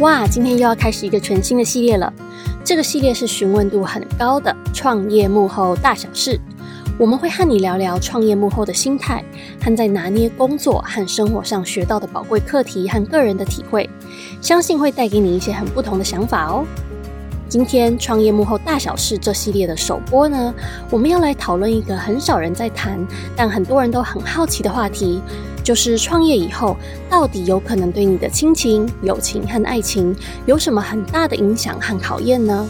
[0.00, 2.12] 哇，今天又要开始一个全新的系列了。
[2.62, 6.38] 这个系列是询问度很高的创业幕后大小事。
[6.98, 9.24] 我们会和你聊聊创业幕后的心态，
[9.58, 13.88] 和在拿捏工作和生活上学到的宝贵课题和个人的体会，
[14.42, 16.66] 相信会带给你一些很不同的想法哦。
[17.48, 20.52] 今天创业幕后大小事这系列的首播呢，
[20.90, 22.98] 我们要来讨论一个很少人在谈，
[23.36, 25.20] 但很多人都很好奇的话题。
[25.62, 26.76] 就是创业以后，
[27.08, 30.14] 到底有可能对你的亲情、友情和爱情
[30.44, 32.66] 有什么很大的影响和考验呢？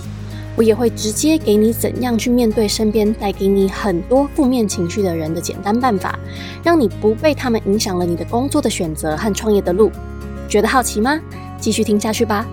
[0.57, 6.19] 我也会直接给你怎样去面对身边带给你很多负面情绪的人的简单办法，
[6.63, 9.91] 让你不被他们影响了你的工作的选择和创业的路。
[10.49, 11.19] 觉得好奇吗？
[11.59, 12.47] 继续听下去吧。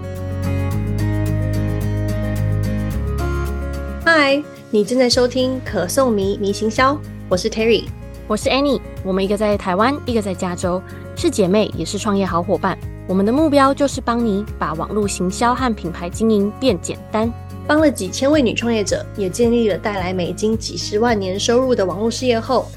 [4.15, 6.95] 嗨，你正在收听可颂迷迷行销，
[7.27, 7.85] 我是 Terry。
[8.27, 10.79] 我是 Annie，我们一个在台湾，一个在加州，
[11.15, 12.77] 是姐妹，也是创业好伙伴。
[13.07, 17.33] 我们的目标就是帮你把网络行销和品牌经营变简单，
[17.65, 22.67] 帮了几千位女创业者，也建立了带来美金几十万年收入的网络事业后，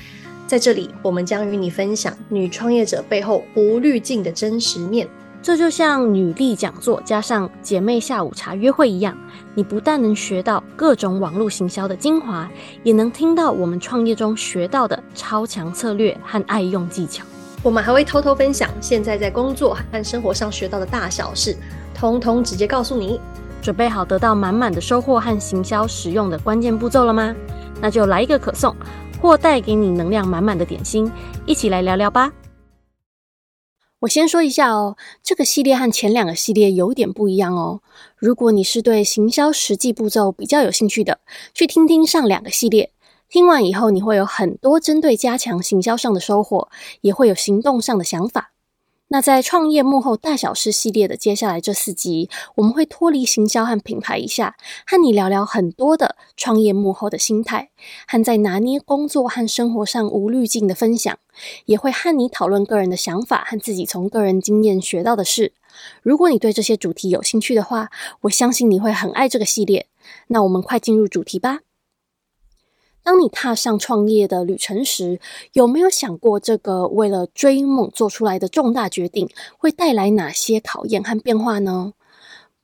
[0.46, 5.06] 在这里，我们将与你分享女创业者背后无滤镜的真实面。
[5.46, 9.16] 这就像女力讲座加上姐妹下午茶约会一样，
[9.54, 12.50] 你不但能学到各种网络行销的精华，
[12.82, 17.24] 也能听到我们创业中学到的超强策略和爱用技巧。
[17.62, 21.56] 我们还会偷偷分享现在在工作和生活上学到的大小事，
[21.94, 23.20] 通通直接告诉你。
[23.62, 27.32] 准备好得到满满的收获和行销使用的关键步骤了吗？
[27.80, 28.74] 那就来一个可颂，
[29.22, 31.08] 或带给你能量满满的点心，
[31.46, 32.32] 一起来聊聊吧。
[34.00, 37.80] 我先说一下哦，这个系列和前两个系列有点不一样哦。
[38.16, 41.20] 如果你是对行销实际步骤比较有兴趣的，
[41.54, 42.92] 去听听上两个系列，
[43.30, 46.68] 听完以后你会有很多针对加强行销上的收获，
[47.00, 48.52] 也会有行动上的想法。
[49.08, 57.70] 那在创业幕后大小事系列的接下来这四集，我们会脱离行销和品牌一下，和你聊聊很多的创业幕后的心态，
[58.06, 61.18] 和在拿捏工作和生活上无滤镜的分享，
[61.64, 65.52] 也会和你讨论个人的想法和自己从个人经验学到的事。
[66.02, 67.90] 如果你对这些主题有兴趣的话，
[68.22, 69.86] 我相信你会很爱这个系列。
[70.28, 71.60] 那我们快进入主题吧。
[73.02, 75.20] 当你踏上创业的旅程时，
[75.52, 81.92] 有没有想过这个为了追梦做出来的重大决定会带来哪些考验和变化呢？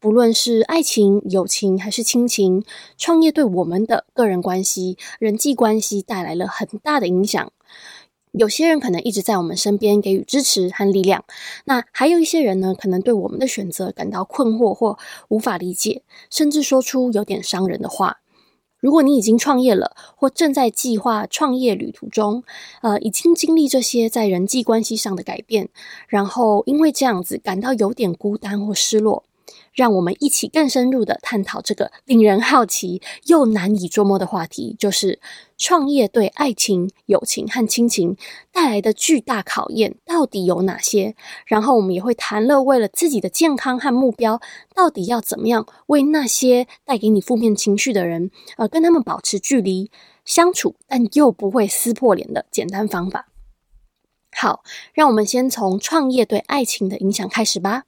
[0.01, 2.65] 不论是爱情、友情还是亲情，
[2.99, 7.53] 创业对我们的个人关系、人际关系带来了很大的影响。
[8.33, 11.25] 有些人可能一直在我们身边给予支持和力量，
[11.67, 14.99] 那还有一些人呢，可能对我们的选择感到困惑或
[15.29, 18.19] 无法理解，甚至说出有点伤人的话。
[18.81, 22.43] 如果你已经创业了，或正在计划创业旅途中，
[22.81, 25.69] 呃，已经经历这些在人际关系上的改变，
[26.09, 29.25] 然后因为这样子感到有点孤单或失落。
[29.73, 35.21] 让我们一起更深入的探讨这个令人好奇又难以捉摸的话题，就是
[35.57, 38.17] 创业对爱情、友情和亲情
[38.53, 41.15] 带来的巨大考验到底有哪些？
[41.47, 44.41] 然后我们也会谈了，为了自己的健康和目标，
[44.75, 49.91] 到底要怎么样为那些带给你负面情绪的人，呃，跟他们保持距离
[50.25, 53.29] 相处，但又不会撕破脸的简单方法。
[54.35, 54.63] 好，
[54.93, 57.85] 让我们先从创业对爱情的影响开始吧。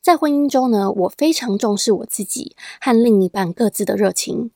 [0.00, 4.50] 在婚姻中呢，我非常重视我自己和另一半各自的热情，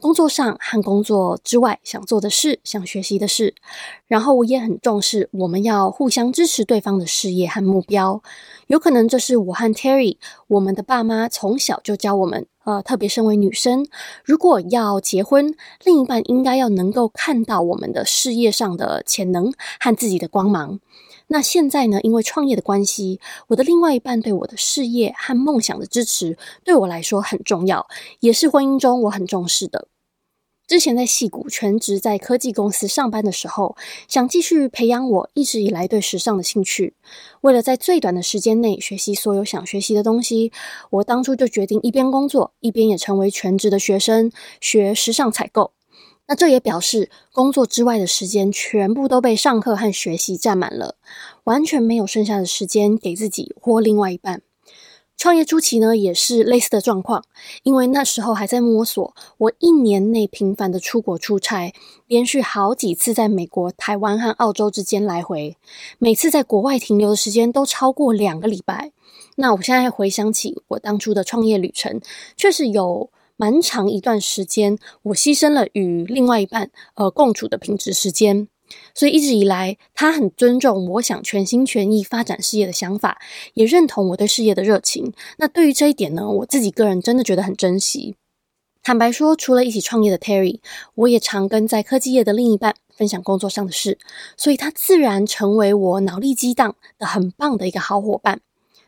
[0.00, 3.54] 工作上和工作之外想做的事、想学习的事。
[4.06, 8.22] 然后我也很重视我们要互相支持对方的事业和目标。
[8.66, 13.86] 有可能这是我和 Terry，我们的爸妈从小就教我们，呃，特别身为女生，
[14.24, 15.54] 如果要结婚，
[15.84, 20.80] 另一半应该要能够看到我们的事业上的潜能和自己的光芒。
[21.30, 27.86] 那现在呢，因为创业的关系，我的另外一半对我的事业和梦想的支持，对我来说很重要，
[28.20, 29.88] 也是婚姻中我很重视的。
[30.66, 36.94] 之前在戏谷全职在科技公司上班的时候，想继续培养我一直以来对时尚的兴趣。
[37.40, 40.52] 为了在最短的时间内学习所有想学习的东西，
[40.90, 44.30] 我当初就决定一边工作，一边也成为全职的学生，
[44.60, 45.72] 学时尚采购。
[46.28, 50.96] 那这也表示，工作之外的时间全部都被上课和学习占满了，
[51.44, 54.42] 完全没有剩下的时间给自己或另外一半。
[55.16, 57.24] 创业初期呢，也是类似的状况，
[57.62, 59.16] 因为那时候还在摸索。
[59.38, 61.72] 我一年内频繁的出国出差，
[62.06, 65.56] 连续好几次在美国、台湾和澳洲之间来回，
[65.98, 68.92] 每次在国外停留的时间都超过两个礼拜。
[69.36, 72.02] 那我现在回想起我当初的创业旅程，
[72.36, 73.08] 确实有。
[73.38, 78.48] 蛮长一段时间，我牺牲了与另外一半呃共处的品质时间，
[78.94, 83.20] 所以一直以来，他很尊重我想全心全意发展事业的想法，
[83.54, 85.12] 也认同我对事业的热情。
[85.38, 88.16] 那对于这一点呢，我自己个人真的觉得很珍惜。
[88.82, 90.58] 坦白说，除了一起创业的 Terry，
[90.96, 93.98] 我也常跟在科技业的另一半分享工作上的事，
[94.36, 98.40] 所以他自然成为我脑力激荡的很棒的一个好伙伴。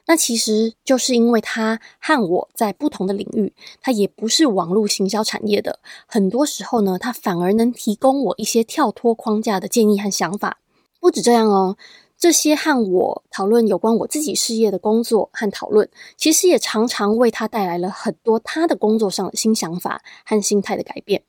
[0.07, 10.59] 那其实就是因为他和我在不同的领域，他也不是网络行销产业的，很多时候呢，他反而能提供我一些跳脱框架的建议和想法。
[11.01, 11.77] 不止这样哦，
[12.19, 21.23] 这些和我讨论有关我自己事业的工作和讨论，其实也常常为他带来了很多他的工作上的新想法和心态的改变。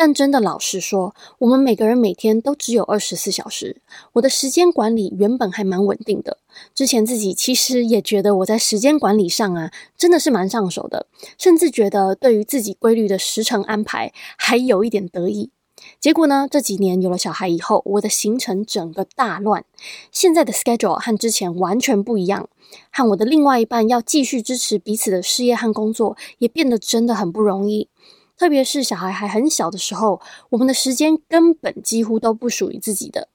[0.00, 3.82] 但真的老实说，我们每个人每天都只有二十四小时。
[4.12, 6.38] 我的时间管理原本还蛮稳定的，
[6.72, 15.50] 之前自己其实也觉得我在时间管理上啊，真的是蛮上手的，甚至觉得对于自己规律的时程安排还有一点得意。
[15.98, 19.64] 结果呢，这几年有了小孩以后，我的行程整个大乱，
[20.12, 22.48] 现在的 schedule 和之前完全不一样，
[22.92, 27.88] 和我的另外一半要继续支持彼此的事业和工作，也变得真的很不容易。
[28.38, 30.20] 特别是小孩还很小的时候，
[30.50, 33.28] 我们的时间根本几乎都不属于自己的，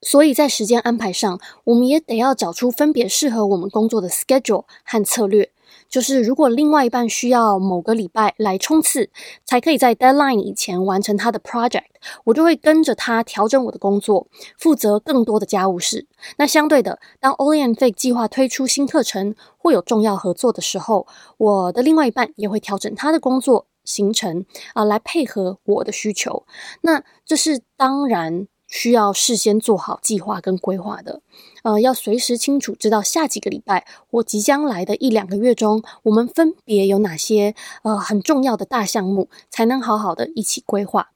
[0.00, 5.50] 所以在时间安排上，我们也得要找出分别适合我们工作的 schedule 和策略。
[5.86, 9.10] 就是如果另外一半需要某个礼拜来冲刺，
[9.44, 11.82] 才可以在 deadline 以前完成他的 project，
[12.24, 14.28] 我就会跟着他调整我的工作，
[14.58, 16.06] 负责更多的家务事。
[16.38, 21.06] 那相对的，当 Oli and Fig 计划推出新课程或有重要合作的时候，
[21.36, 23.66] 我的另外一半也会调整他的工作。
[23.88, 24.44] 行程
[24.74, 26.44] 啊，来配合我的需求，
[26.82, 31.22] 那这是当然需要事先做好计划跟规划的。
[31.62, 41.12] 呃，要随时清楚知道下几个礼拜或即将来的一两个月中，我们分别有哪些呃很重要的大项目，才能好好的一起规划。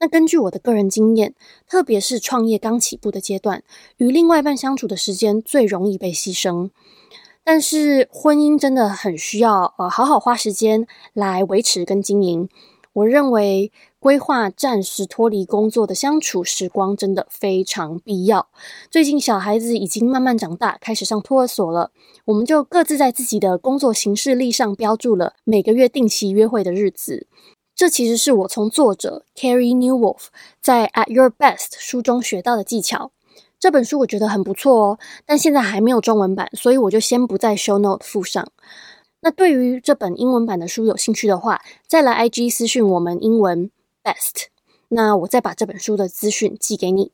[0.00, 1.36] 那根据我的个人经验，
[1.68, 3.62] 特别是创业刚起步的阶段，
[3.98, 6.70] 与另外一半相处的时间最容易被牺牲。
[7.44, 12.48] 但是婚姻真的很需要呃好好花时间来维持跟经营。
[12.94, 18.48] 我认为规划暂时脱离工作的相处时光真的非常必要。
[18.90, 21.90] 最近小孩子已经慢慢长大，开始上托儿所了，
[22.26, 27.26] 我们就各自在自己的工作行事历上标注了每个月定期约会的日子。
[27.74, 30.26] 这其实是我从作者 Carey Nieuwhof
[30.60, 33.12] 在《At Your Best》书中学到的技巧。
[33.62, 38.50] 这本书我觉得很不错哦，但现在还没有中文版，所以我就先不在 show note 附上。
[39.20, 43.70] 那对于这本英文版的书有兴趣的话，再来 IG 私讯我们英文
[44.02, 44.46] best，
[44.88, 47.12] 那我再把这本书的资讯寄给你。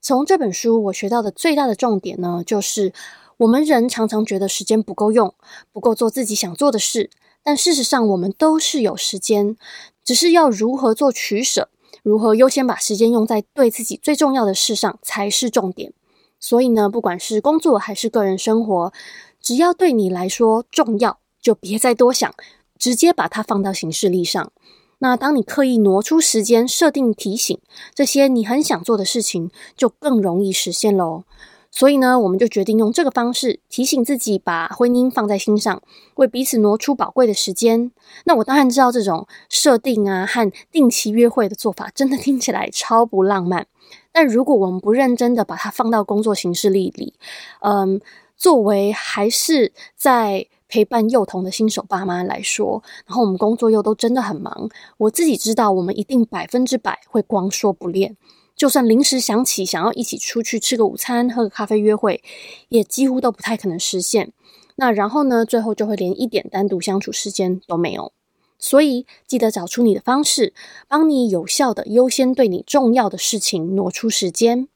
[0.00, 2.94] 从这本书我学到的最大的重点呢，就是
[3.36, 5.34] 我们人常常觉得时间不够用，
[5.72, 7.10] 不够做自己想做的事，
[7.42, 9.58] 但事实上我们都是有时间，
[10.02, 11.68] 只是要如何做取舍。
[12.02, 15.92] 如何优先把时间用在对自己最重要的事上才是重点。
[16.40, 18.92] 所以呢，不管是工作还是个人生活，
[19.40, 22.34] 只要对你来说重要，就别再多想，
[22.78, 24.50] 直接把它放到行事历上。
[24.98, 27.58] 那当你刻意挪出时间，设定提醒，
[27.94, 31.24] 这些你很想做的事情，就更容易实现喽。
[31.74, 35.82] 所以呢，我们就决定用这个方式提醒自己，把婚姻放在心上，
[36.16, 37.90] 为彼此挪出宝贵的时间。
[38.26, 43.66] 那我当然知道这种设定啊和定期约会的做法，真的听起来超不浪漫。
[44.12, 47.14] 但如果我们不认真的把它放到工作行事历里，
[47.62, 48.02] 嗯，
[48.36, 58.18] 作为还是在陪伴幼童的新手爸妈来说，然后我们工作又都真的很忙，我自己知道，我们一定百分之百会光说不练。
[58.62, 62.22] 就算临时想起想要一起出去吃个午餐、喝个咖啡约会，
[62.68, 64.32] 也几乎都不太可能实现。
[64.76, 68.12] 那然后呢，最后就会连一点单独相处时间都没有。
[68.60, 70.54] 所以记得找出你的方式，
[70.86, 74.68] 帮你有效的优先对你重要的事情挪出时间。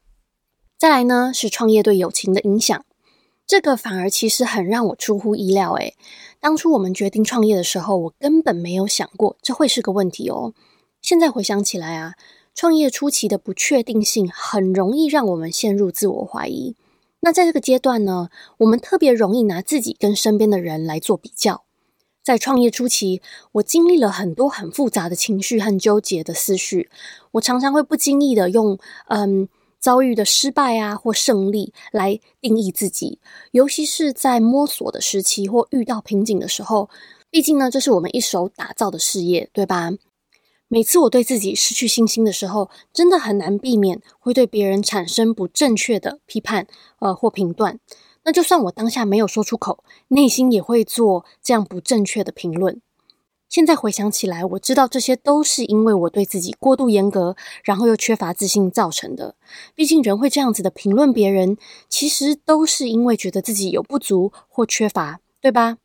[0.77, 2.83] 再来呢，是创业对友情的影响，
[3.47, 5.71] 这个反而其实很让我出乎意料。
[5.75, 5.95] 诶，
[6.41, 10.53] 当初我们决定创业的时候，我根本没有想过这会是个问题哦。
[11.01, 12.15] 现在回想起来啊。
[12.57, 16.75] 创业初期的不确定性很容易让我们陷入自我怀疑。
[17.19, 21.65] 那在这个阶段呢，我们特别容易拿自己跟身边的人来做比较。
[22.23, 23.21] 在创业初期，
[23.51, 26.89] 我经历了很多很复杂的情绪和纠结的思绪。
[27.33, 29.47] 我常常会不经意的用嗯
[29.79, 33.19] 遭遇的失败啊或胜利来定义自己，
[33.51, 36.89] 尤其是在摸索的时期或遇到瓶颈的时候。
[37.29, 39.91] 毕竟呢，这是我们一手打造的事业，对吧？
[40.69, 46.67] 每次我对自己失去信心的时候，真的很难避免会对别人产生不正确的批判，
[46.99, 47.79] 呃，或评断。
[48.23, 52.81] 那就算我当下没有说出口，内心也会做这样不正确的评论。
[53.47, 59.35] 现在回想起来，我知道这些都是因为我对自己过度严格，然后又缺乏自信造成的。
[59.73, 61.55] 毕竟人会这样子的评论别人，
[61.87, 65.77] 其实都是因为觉得自己有不足或缺乏，对吧？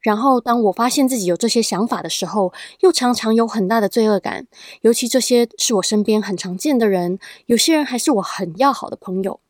[0.00, 4.46] 然后当我发现自己有这些想法的时候，又常常有很大的罪恶感。
[4.80, 9.40] 尤其这些是我身边很常见的人，有些人还是我很要好的朋友。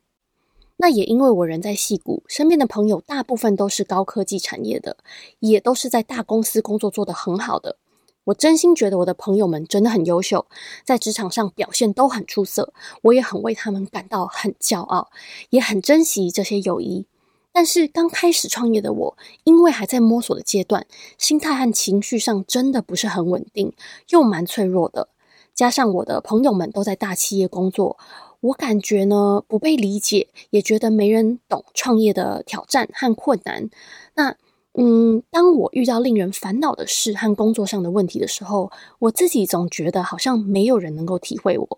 [0.78, 4.96] 那也因为我人在戏谷，身边的朋友大部分都是高科技产业的，
[5.38, 7.76] 也都是在大公司工作做得很好的。
[8.24, 10.46] 我真心觉得我的朋友们真的很优秀，
[10.84, 15.10] 在职场上表现都很出色，我也很为他们感到很骄傲，
[15.50, 17.06] 也很珍惜这些友谊。
[17.52, 20.86] 但是刚开始创业的我，因为还在摸索的阶段，
[21.18, 23.72] 心态和情绪上真的不是很稳定，
[24.10, 25.08] 又蛮脆弱的。
[25.54, 27.98] 加上我的朋友们都在大企业工作。
[28.40, 33.68] 我感觉呢，不被理解，也觉得没人懂创业的挑战和困难。
[34.14, 34.34] 那，
[34.72, 41.68] 嗯，当我遇到令人烦恼的事和工作上的问题的时候，我自己总觉得好像没有人能够体会我。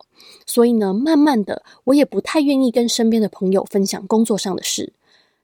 [0.46, 4.92] 所以呢，慢慢的，我也不太愿意跟身边的朋友分享工作上的事。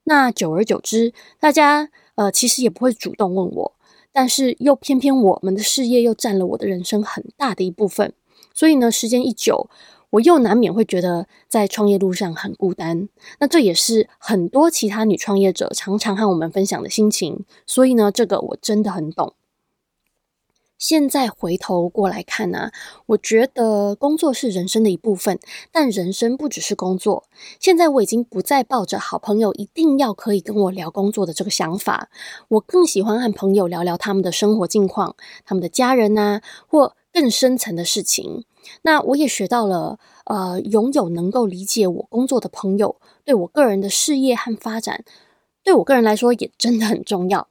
[0.08, 3.74] 那久而久之，大家呃其实也不会主动问我，
[4.10, 8.14] 但是又偏偏我们的事业又占了我的人生很大的一部分。
[8.54, 9.68] 所以呢，时间一久，
[10.08, 17.44] 我又难免会觉得在创业路上很孤单，那这也是很多其他女创业者常常和我们分享的心情。
[17.66, 19.34] 所以呢，这个我真的很懂。
[20.78, 22.70] 现在回头过来看呢，
[23.06, 25.40] 我觉得工作是人生的一部分，
[25.72, 27.24] 但人生不只是工作。
[27.58, 32.10] 现在我已经不再抱着好朋友一定要可以跟我聊工作的这个想法，
[32.46, 38.44] 我更喜欢和朋友聊聊他们的生活近况、他们的家人呐，或更深层的事情。
[38.82, 45.04] 那我也学到了，呃，拥有能够理解我工作的朋友，对我个人的事业和发展，
[45.64, 47.48] 对我个人来说也真的很重要。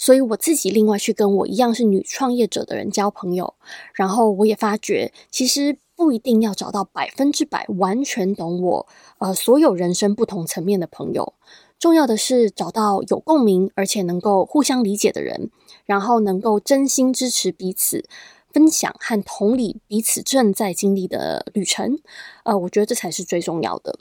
[0.00, 3.52] 所以我自己另外去跟我一样是女创业者的人交朋友，
[3.92, 8.86] 然后我也发觉，其实不一定要找到百分之百完全懂我，
[9.18, 11.34] 呃，所有人生不同层面的朋友，
[11.78, 15.50] 重要的是找到有共鸣而且能够互相理解的人，
[15.84, 18.08] 然后能够真心支持彼此。
[18.52, 22.00] 分享和同理彼此正在经历的旅程，
[22.42, 24.00] 呃，我觉得这才是最重要的。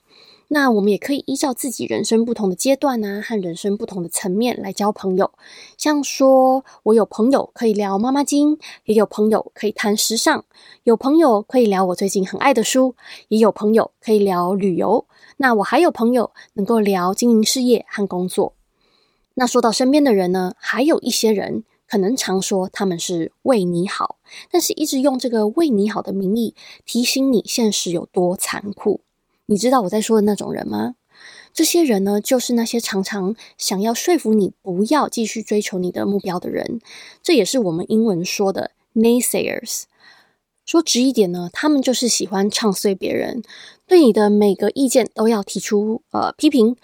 [0.52, 5.32] 那我们也可以依照自己人生不同的阶段、啊，和人生不同的层面来交朋友。
[5.78, 10.44] 像说，我有朋友可以聊妈妈经，也有朋友可以谈时尚，
[10.84, 12.96] 有朋友可以聊我最近很爱的书，
[13.28, 15.06] 也有朋友可以聊旅游。
[15.38, 18.56] 那我还有朋友能够聊经营事业和工作。
[19.36, 21.64] 那说到身边的人呢，还有一些人。
[21.88, 24.18] 可能常说他们是为你好，
[24.52, 26.54] 但是一直用这个为你好的名义
[26.86, 29.02] 提醒你现实有多残酷。
[29.50, 30.94] 你知道我在说的那种人吗？
[31.52, 36.80] 这些人呢，就是那些常常想要说服你不要继续追求你的目标的人。
[37.24, 39.86] 这也是我们英文说的 naysayers。
[40.68, 43.42] 说直一点呢，他们就是喜欢唱衰别人，
[43.88, 46.78] 对你的每个意见都要提出呃批评。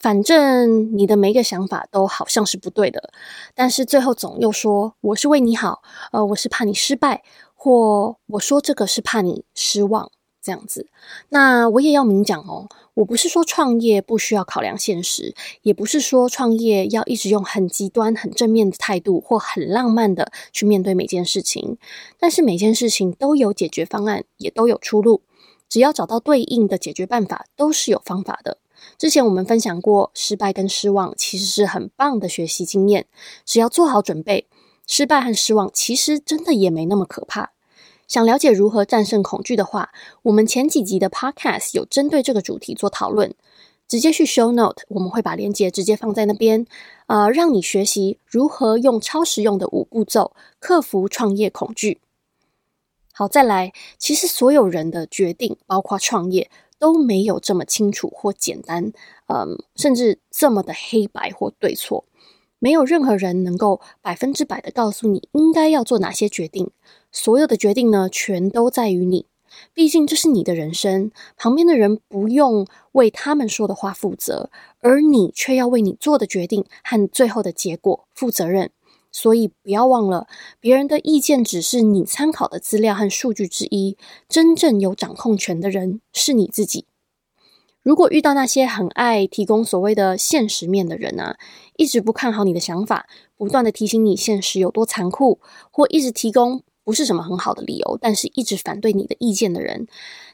[0.00, 3.12] 反正你的每一个想法都好像是不对的，
[3.54, 7.22] 但是最后总又说我是为你好，呃，我是怕你失败，
[7.54, 10.10] 或我说这个是怕你失望
[10.48, 10.86] 这样子。
[11.28, 21.76] 那我也要明讲哦，我不是说创业不需要考量现实，也不是说创业要一直用很极端、很正面的态度或很浪漫的去面对每件事情。
[22.18, 25.20] 但是每件事情都有解决方案，也都有出路，
[25.68, 28.56] 只要找到对应的解决办法，都是有方法的。
[28.96, 33.04] 之前我们分享过，失败跟失望其实是很棒的学习经验。
[33.44, 34.46] 只要做好准备，
[34.86, 37.50] 失败和失望其实真的也没那么可怕。
[38.08, 43.34] 想了解如何战胜恐惧的话，我们前几集的 Podcast 有针对这个主题做讨论，
[43.86, 46.66] 直接去 Show Note，我们会把链接直接放在那边，
[47.06, 52.00] 呃，让你学习如何用超实用的五步骤克服创业恐惧。
[53.12, 56.50] 好，再来，其实所有人的决定，包括创业。
[56.80, 58.92] 都没有这么清楚或简单，
[59.26, 62.04] 嗯，甚至这么的黑白或对错。
[62.60, 66.70] 没有任何人能够百分之百的告诉你应该要做哪些决定。
[67.10, 69.26] 所有的决定呢，全都在于你。
[69.72, 74.50] 毕竟这是你的人生，旁边的人不用为他们说的话负责，
[74.80, 78.70] 而你却要为你做的决定和最后的结果负责任。
[79.10, 80.28] 所以不要忘了，
[80.60, 83.96] 别人的意见只是你参考的资料和数据之一，
[84.28, 86.84] 真正有掌控权的人是你自己。
[87.82, 91.38] 如果遇到那些很爱提供所谓的现实面的人啊，
[91.76, 99.86] 一直不看好你的想法，不断的提醒你现实有多残酷，或一直提供不是什么很好的理由，但是一直反对你的意见的人，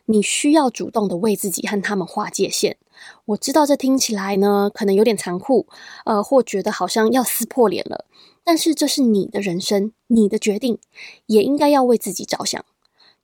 [0.04, 2.76] 你需要主动的为自己和他们划界限。
[3.24, 5.66] 我知道这听起来呢，可能有点残酷，
[6.04, 8.04] 呃，或觉得好像要撕破脸了。
[8.44, 10.78] 但是这是你的人生，你的决定，
[11.26, 12.64] 也应该要为自己着想。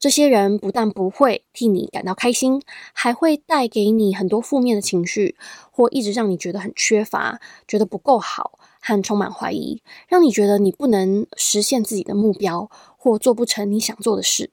[0.01, 5.37] 这些人不但不会替你感到开心，还会带给你很多负面的情绪，
[5.71, 12.71] 或一直让你觉得很缺乏，觉得不够好，和充满怀疑，让你觉得你不能实现自己的目标，
[13.03, 14.51] 或做不成你想做的事。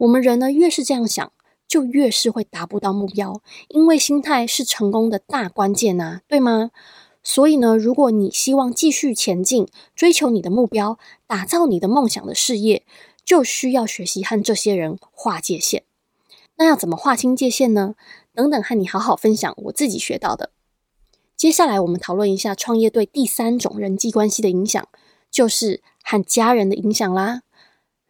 [0.00, 1.32] 我们人呢，越是这样想，
[1.66, 6.70] 就越是会达不到目标，因为心态是成功的大关键呐，对吗？
[7.22, 12.84] 所以呢，如果你希望继续前进，追求你的目标，打造你的梦想的事业。
[13.24, 15.82] 就需要学习和这些人划界限。
[16.58, 17.96] 那要怎么划清界限呢？
[18.32, 20.50] 等等，和你好好分享我自己学到的。
[21.36, 24.88] 接下来，我们讨论一下创业对第三种人际关系的影响，
[25.28, 27.42] 就是和家人的影响啦。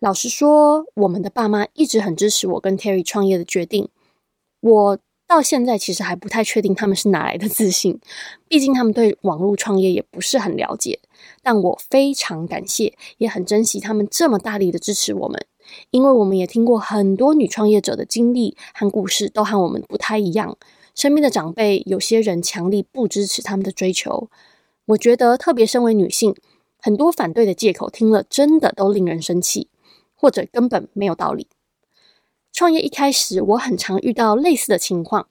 [0.01, 3.89] 老实说，我们的爸妈一直很支持我跟 Terry 创业的决定。
[4.61, 4.99] 我。
[5.29, 7.99] 到现在其实还不太确定他们是哪来的自信，
[8.47, 11.01] 毕竟他们对网络创业也不是很了解。
[11.43, 15.45] 但我非常感谢，也很珍惜他们这么大力的支持我们，
[15.91, 20.57] 因为我们也听过很多女创业者的经历和故事，都和我们不太一样。
[20.95, 24.31] 身边的长辈有些人强力不支持他们的追求，
[24.87, 26.37] 我觉得特别身为女性，
[26.79, 29.67] 很多反对的借口听了真的都令人生气，
[30.17, 31.47] 或者根本没有道理。
[32.53, 35.29] 创业一开始，我很常遇到类似的情况。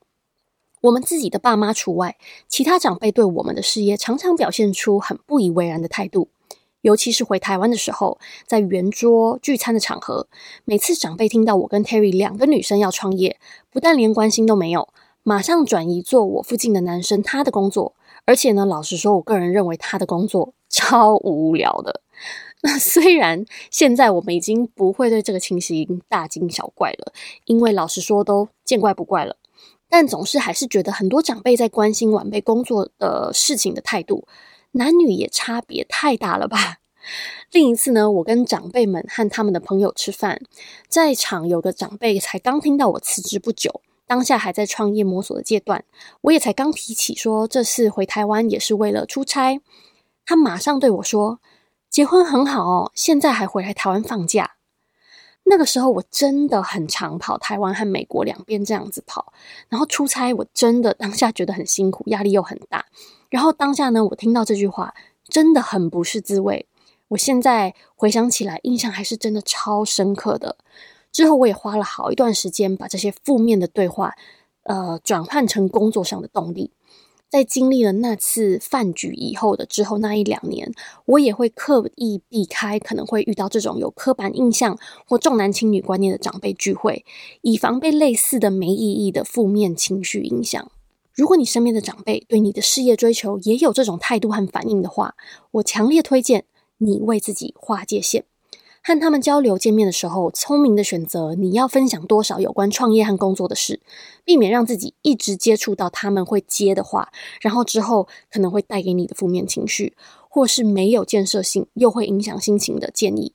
[0.81, 6.29] 我们自己的爸妈除外，其他长辈对我们的事业常常表现出很不以为然的态度。
[6.81, 10.27] 尤其是回台湾的时候，在圆桌聚餐的场合，
[10.65, 13.39] 每次长辈听到我跟 Terry 两个女生要创业，
[13.71, 14.89] 不但连关心都没有，
[15.23, 17.95] 马上转移做我附近的男生他的工作。
[18.25, 22.01] 而且呢，老实说，我个人认为他的工作 超无聊的。
[22.79, 27.13] 虽然现在我们已经不会对这个情形大惊小怪了，
[27.45, 29.37] 因为老实说都见怪不怪了，
[29.87, 34.27] 但总是还是觉得很多长辈在关心晚辈工作的事情的态度，
[34.71, 36.77] 男女也差别太大了吧？
[37.51, 40.41] 另一次呢，我跟长辈们和他们的朋友吃饭，
[40.87, 45.85] 在场有个长辈才刚听到我辞职不久，当下还在创业摸索的阶段，
[46.21, 49.61] 我也才刚提起说这次回台湾也是为了出差，
[50.25, 51.39] 他马上对我说。
[51.95, 54.55] 结婚很好哦，现在还回来台湾放假。
[55.45, 59.31] 那个时候我真的很常跑台湾和美国两边这样子跑，
[59.69, 62.85] 然后出差我真的当下觉得很辛苦，压力又很大。
[63.29, 64.93] 然后当下呢，我听到这句话
[65.29, 66.67] 真的很不是滋味。
[67.07, 70.57] 我现在回想起来，印象还是真的超深刻的。
[71.13, 74.13] 之后我也花了好一段时间把这些负面的对话，
[74.63, 76.73] 呃，转换成工作上的动力。
[77.29, 80.71] 在经历了那次饭局以后的之后那一两年，
[81.05, 87.03] 我也会刻意避开可能会遇到这种有刻板印象或重男轻女观念的长辈聚会，
[87.41, 90.71] 以防被类似的没意义的负面情绪影响。
[91.13, 95.15] 如果你身边的长辈对你的事业追求也有这种态度和反应的话，
[95.51, 96.45] 我强烈推荐
[96.77, 98.25] 你为自己划界限。
[98.87, 103.79] 和他们交流见面的时候，聪明的选择你要分享多少有关创业和工作的事，
[104.23, 109.95] 避免让自己一直接触到他们会接的话，然后之后可能会带给你的负面情绪，
[110.29, 113.33] 或是没有建设性又会影响心情的建议。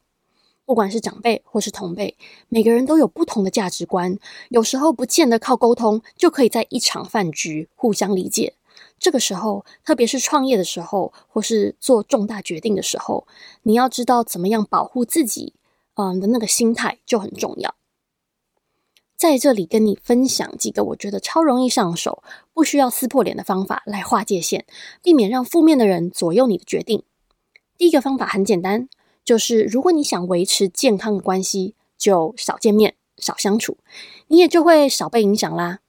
[0.64, 2.16] 不管是长辈或是同辈，
[2.48, 4.16] 每个人都有不同的价值观，
[4.50, 8.54] 有时候不见得靠沟通就可以在一场饭局互相理解。
[9.00, 13.26] 这个时候，特别是创业的时候，或是做重大决定的时候，
[13.62, 15.54] 你要知道怎么样保护自己，
[15.94, 17.74] 嗯的那个心态就很重要。
[19.16, 22.22] 在这里跟你分享几个我觉得超容易上手、
[22.54, 24.64] 不需要撕破脸的方法来划界限，
[25.02, 27.02] 避免让负面的人左右你的决定。
[27.76, 28.88] 第一个方法很简单，
[29.24, 33.78] 就是如果你想维持健康的关系，就少见面、少相处，
[34.28, 35.80] 你也就会少被影响啦。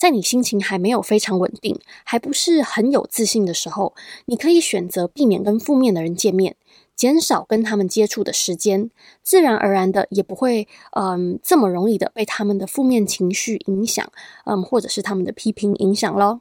[0.00, 6.56] 在你心情还没有非常稳定，还不是很有自信的时候，你可以选择避免跟负面的人见面，
[6.96, 8.90] 减少跟他们接触的时间，
[9.22, 14.10] 自然而然的也不会，嗯，这么容易的被他们的负面情绪影响，
[14.46, 16.40] 嗯，或者是他们的批评影响咯。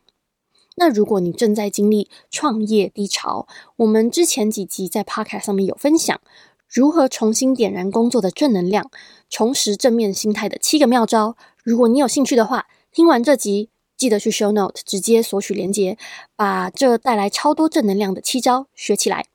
[0.78, 3.46] 那如果你正在经历创业低潮，
[3.76, 6.22] 我们之前几集在 Podcast 上面有分享
[6.70, 8.90] 如何重新点燃工作的正能量，
[9.30, 11.36] 重拾正面心态的七个妙招。
[11.62, 15.96] 如果你有兴趣的话，听完这集，记得去 Show Note 直接索取连接，
[16.36, 19.28] 把这带来超多正能量的七招学起来。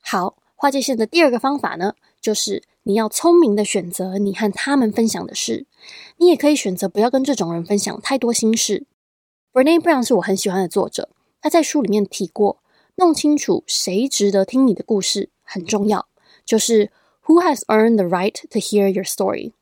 [0.00, 5.66] 好，划界线的第二个方法呢，就是你要聪明的选择你和他们分享的事。
[6.16, 8.86] 你也可以选择不要跟这种人分享太多心事。
[9.52, 11.10] Brené Brown 是我很喜欢的作者，
[11.42, 12.62] 他在书里面提过，
[12.96, 16.08] 弄清楚谁值得听你的故事很重要，
[16.46, 16.90] 就是
[17.26, 19.52] Who has earned the right to hear your story？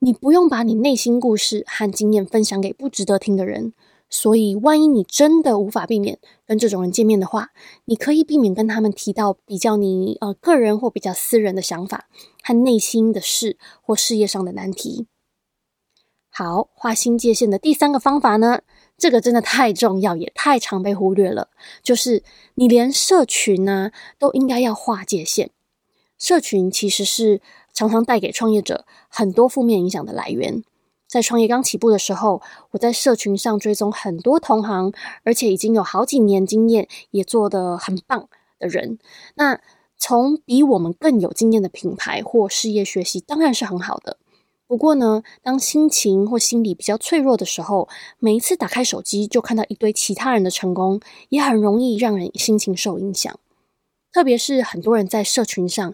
[0.00, 3.72] 你不用把你内心故事和经验分享给不值得听的人。
[4.12, 7.50] 所以，万一你真的无法避免跟这种人见面的话，
[7.84, 12.08] 你可以避免跟他们提到比较你呃个人或比较私人的想法
[12.42, 15.06] 和内心的事或事业上的难题。
[16.28, 18.62] 好，划清界限的第三个方法呢，
[18.98, 21.50] 这个真的太重要，也太常被忽略了，
[21.82, 25.50] 就是你连社群呢都应该要划界限。
[26.18, 27.40] 社群其实是
[27.72, 30.62] 常常带给创业者很多负面影响的来源。
[31.08, 34.92] 在创业刚起步的时候，我在社群上追踪很多同行，
[35.24, 38.28] 而且已经有好几年经验，也做得很棒
[38.60, 38.98] 的人。
[39.34, 39.60] 那
[39.98, 44.18] 从比我们更有经验的品牌或事业学习，当然是很好的。
[44.68, 47.88] 不过呢，当心情或心理比较脆弱的时候，
[48.20, 53.36] 每一次打开手机就看到一堆其他人的成功，也很容易让人心情受影响。
[54.12, 55.92] 特别是很多人在社群上。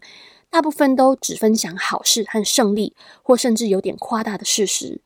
[0.50, 5.02] 大部分都只分享好事和胜利，或甚至有点夸大的事实。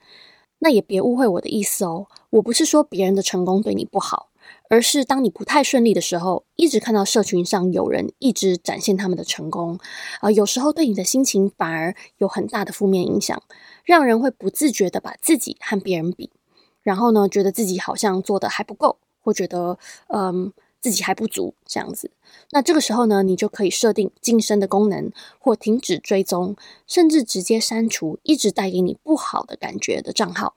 [0.61, 4.29] 那也别误会我的意思哦，我不是说别人的成功对你不好，
[4.69, 9.79] 而是当你不太顺利的时候，一直看到社群上有人一直展现他们的成功，
[10.21, 13.43] 啊、有时候对你的心情反而有很大的负面影响，
[13.85, 16.31] 让人会不自觉的把自己和别人比，
[16.83, 20.53] 然后呢，觉得自己好像做得还不够，或觉得嗯。
[20.81, 22.11] 自己还不足这样子，
[22.53, 30.55] 那这个时候呢，你就可以设定晋升的功能，或停止追踪，甚至直接删除一直带给你不好的感觉的账号。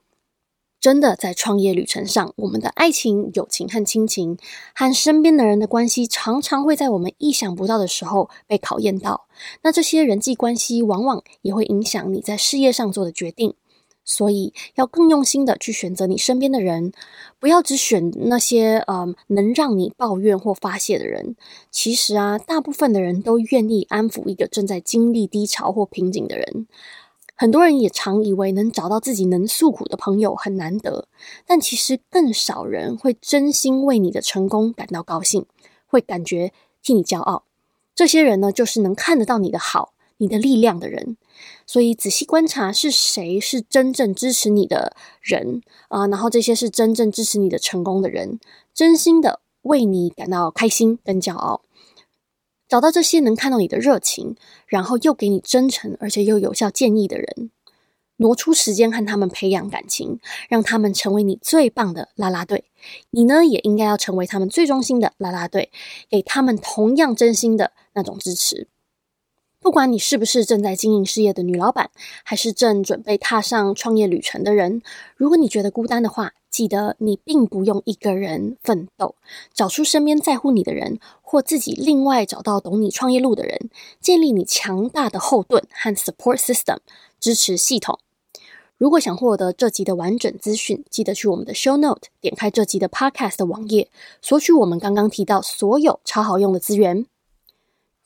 [0.80, 4.36] 真的，在创业旅程上，我们的爱情、友情和亲情，
[4.74, 9.26] 和身边的人的关系，常常会在我们意想不到的时候被考验到。
[9.62, 13.54] 那这些人际关系，往往也会影响你在事业上做的决定。
[14.04, 16.92] 所以要更用心的去选择你身边的人，
[17.40, 21.36] 不要只选那些呃能让你抱怨或发泄的人。
[21.70, 26.66] 其实啊，大部分的人都愿意安抚一个正在经历低潮或瓶颈的人。
[27.36, 31.08] 很多人也常以为能找到自己能诉苦的朋友很难得，
[31.44, 35.44] 但其实更少人会真心为你的成功感到高兴，
[35.88, 37.42] 会感觉替你骄傲。
[37.92, 41.16] 这些人呢，就是能看得到你的好、你的力量的人。
[41.66, 48.38] 所以仔细观察是谁是真正支持你的人啊，然后这些是真正支持你的成功的人，
[48.72, 51.62] 真心的为你感到开心跟骄傲。
[52.66, 57.50] 找到这些能看到你的热情，然后又给你真诚而且又有效建议的人，
[58.16, 62.64] 挪出时间和他们培养感情，让他们成为你最棒的啦啦队。
[63.10, 65.70] 你呢，也应该要成为他们最忠心的啦啦队，
[66.08, 68.68] 给他们同样真心的那种支持。
[69.64, 71.90] 不管你是不是正在经营事业的女老板，
[72.22, 74.82] 还是正准备踏上创业旅程的人，
[75.16, 79.14] 如果你觉得孤单的话，记得你并不用一个人奋斗，
[79.54, 83.70] 找出身边在乎你的人，或自己另外找到懂你创业路的人，
[84.02, 86.76] 建立你强大的后盾和 support system
[87.18, 87.98] 支持系统。
[88.76, 93.88] 如果想获得这集的完整资讯，记得去我们的 show note，点开这集的 podcast 的网页，
[94.20, 97.06] 索取我们刚刚提到所有超好用的资源。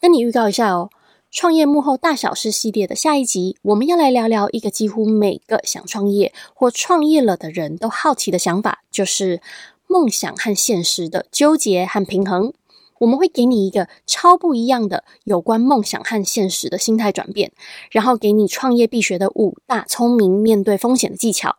[0.00, 0.90] 跟你预告一下哦。
[1.30, 9.42] 创业幕后大小事系列的下一集，我们要来聊聊一个几乎每个想创业或创业了的人都好奇的想法，就是
[9.86, 12.54] 梦想和现实的纠结和平衡。
[13.00, 17.52] 我们会给你一个超不一样的有关梦想和现实的心态转变，
[17.90, 21.56] 然后给你创业必学的五大聪明面对风险的技巧。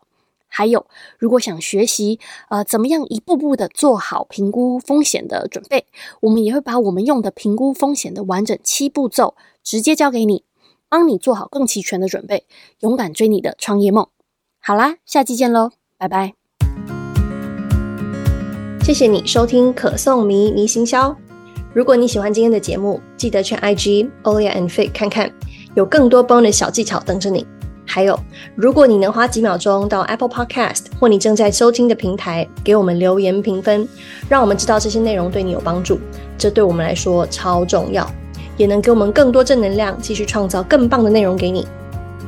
[0.50, 0.84] 还有，
[1.16, 2.18] 如果想学习，
[2.50, 5.86] 呃，怎么样一步步的做好评估风险的准备，
[6.20, 10.44] 我们也会把我们用的评估风险的完整七步骤直接交给你，
[10.88, 12.44] 帮你做好更齐全的准备，
[12.80, 14.08] 勇敢追你的创业梦。
[14.60, 16.34] 好啦，下期见喽，拜拜。
[18.82, 21.16] 谢谢你收听可颂迷迷行销。
[21.72, 25.32] 如果你喜欢今天的节目，记得去 IG Olia and Faye 看看，
[25.76, 27.46] 有更多 bonus 小技巧等着你。
[27.92, 28.16] 还有，
[28.54, 33.88] 如果你能花几秒钟到 Apple Podcast 或你正在收听的平台给我们留言评分，
[34.28, 35.98] 让我们知道这些内容对你有帮助，
[36.38, 38.08] 这对我们来说超重要，
[38.56, 41.66] 也能给我们更多正能量，继续创造更棒的内容给你。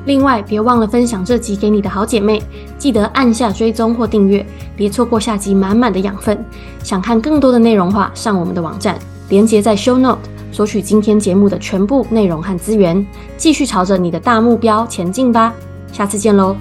[0.05, 2.43] 另外，别忘了分享这集给你的好姐妹，
[2.77, 4.45] 记得按下追踪或订阅，
[4.75, 6.45] 别错过下集满满的养分。
[6.83, 8.99] 想看更多的内容话，上我们的网站，
[9.29, 10.32] 连接在 Show Note。
[10.53, 13.05] 索取今天节目的全部内容和资源，
[13.37, 15.53] 继续朝着你的大目标前进吧！
[15.93, 16.55] 下次见喽。